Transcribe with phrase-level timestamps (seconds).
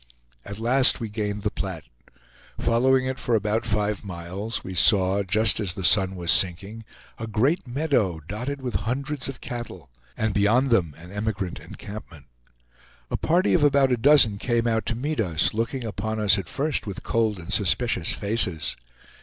[0.43, 1.85] At last we gained the Platte.
[2.57, 6.85] Following it for about five miles, we saw, just as the sun was sinking,
[7.19, 12.25] a great meadow, dotted with hundreds of cattle, and beyond them an emigrant encampment.
[13.11, 16.49] A party of about a dozen came out to meet us, looking upon us at
[16.49, 18.75] first with cold and suspicious faces.